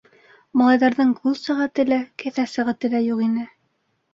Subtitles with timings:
[0.61, 3.49] Малайҙарҙың ҡул сәғәте лә, кеҫә сәғәте лә юҡ ине.